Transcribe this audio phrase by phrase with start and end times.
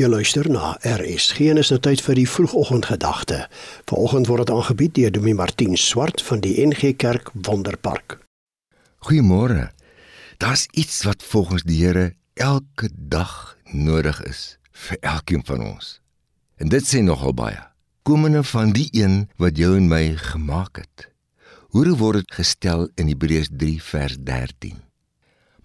[0.00, 3.42] Jy luister na RSG en is nou tyd vir die vroegoggendgedagte.
[3.90, 8.14] Vanoggend word dit aangebied deur Dominee Martin Swart van die NG Kerk Wonderpark.
[9.04, 9.66] Goeiemôre.
[10.40, 15.90] Daar's iets wat volgens die Here elke dag nodig is vir elkeen van ons.
[16.56, 17.60] En dit sê nogal baie.
[18.00, 21.10] Komende van die een wat jou en my gemaak het.
[21.76, 24.80] Hoe word dit gestel in Hebreërs 3 vers 13?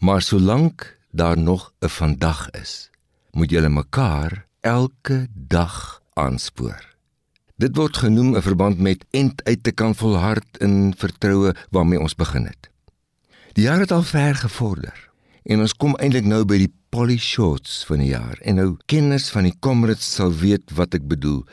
[0.04, 2.92] Maar solank daar nog 'n vandag is,
[3.36, 6.80] moet julle mekaar elke dag aanspoor.
[7.60, 12.16] Dit word genoem 'n verband met end uit te kan volhard in vertroue waarmee ons
[12.16, 12.70] begin het.
[13.54, 15.10] Die jaar het al ver gevorder
[15.44, 18.38] en ons kom eintlik nou by die polyshots van die jaar.
[18.42, 21.44] En nou kenners van die comrades sal weet wat ek bedoel.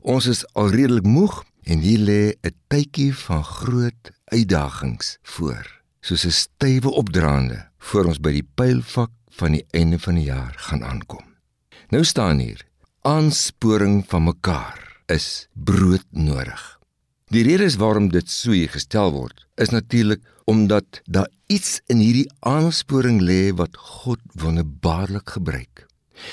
[0.00, 5.64] Ons is al redelik moeg en hier lê 'n tydjie van groot uitdagings voor,
[6.00, 10.54] soos 'n stywe opdraande voor ons by die pylvak van die einde van die jaar
[10.56, 11.29] gaan aankom.
[11.88, 12.66] Nou staan hier:
[13.00, 16.78] aansporing van mekaar is brood nodig.
[17.30, 22.28] Die rede is waarom dit so gestel word, is natuurlik omdat daar iets in hierdie
[22.40, 25.86] aansporing lê wat God wonderbaarlik gebruik.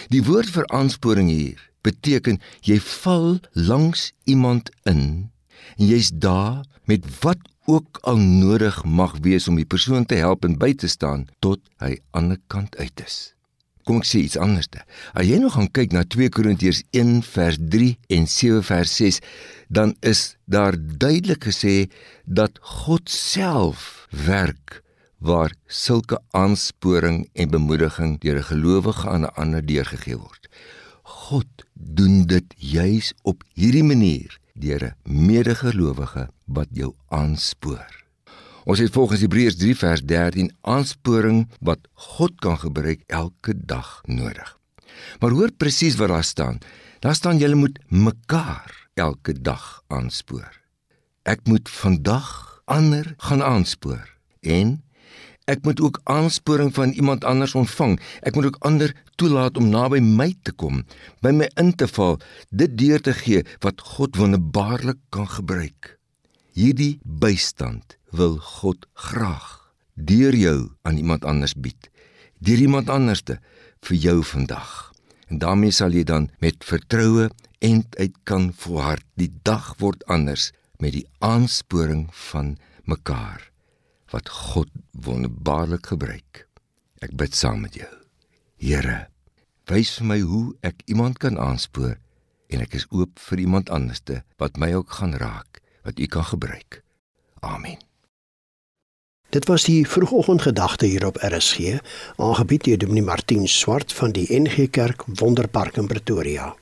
[0.09, 5.29] Die woord vir aansporing hier beteken jy val langs iemand in
[5.77, 10.45] en jy's daar met wat ook al nodig mag wees om die persoon te help
[10.47, 13.36] en by te staan tot hy aan die kant uit is.
[13.87, 14.67] Kom ek sê iets anders.
[15.15, 19.19] As jy nog gaan kyk na 2 Korintiërs 1 vers 3 en 7 vers 6,
[19.71, 21.87] dan is daar duidelik gesê
[22.25, 24.81] dat God self werk
[25.23, 30.47] waar sulke aansporing en bemoediging deur 'n gelowige aan 'n ander deurgegee word.
[31.03, 34.95] God doen dit juis op hierdie manier deur 'n
[35.27, 38.06] medegelowige wat jou aanspoor.
[38.67, 44.49] Ons het volgens Hebreërs 3 vers 13 aansporing wat God kan gebruik elke dag nodig.
[45.23, 46.59] Maar hoor presies wat daar staan.
[46.99, 50.51] Daar staan julle moet mekaar elke dag aanspoor.
[51.23, 54.03] Ek moet vandag ander gaan aanspoor
[54.43, 54.81] en
[55.47, 57.95] ek moet ook aansporing van iemand anders ontvang.
[58.19, 60.83] Ek moet ook ander toelaat om naby my te kom,
[61.23, 62.19] by my in te val,
[62.51, 65.95] dit deur te gee wat God wonderbaarlik kan gebruik.
[66.51, 71.89] Hierdie bystand wil God graag deur jou aan iemand anders bied.
[72.37, 73.39] Deur iemand anderste
[73.81, 74.93] vir jou vandag.
[75.27, 77.29] En daarmee sal jy dan met vertroue
[77.59, 79.03] en uit kan volhard.
[79.17, 83.49] Die dag word anders met die aansporing van mekaar
[84.13, 86.45] wat God wonderbaarlik gebruik.
[87.03, 87.89] Ek bid saam met jou.
[88.57, 89.09] Here,
[89.67, 91.97] wys vir my hoe ek iemand kan aanspoor
[92.47, 96.23] en ek is oop vir iemand anderste wat my ook gaan raak, wat U kan
[96.23, 96.81] gebruik.
[97.43, 97.77] Amen.
[99.29, 101.79] Dit was die vroegoggendgedagte hier op RSG,
[102.15, 106.55] aangebied deur Dominee Martin Swart van die NG Kerk Wonderpark in Pretoria.